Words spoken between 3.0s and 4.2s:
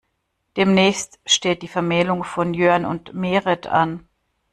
Merit an.